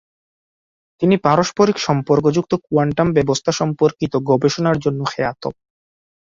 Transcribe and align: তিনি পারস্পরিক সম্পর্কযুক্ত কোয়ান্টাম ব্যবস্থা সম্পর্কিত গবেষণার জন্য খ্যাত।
তিনি 1.01 1.15
পারস্পরিক 1.25 1.77
সম্পর্কযুক্ত 1.79 2.51
কোয়ান্টাম 2.65 3.07
ব্যবস্থা 3.13 3.51
সম্পর্কিত 3.51 4.13
গবেষণার 4.29 4.77
জন্য 4.79 5.01
খ্যাত। 5.11 5.43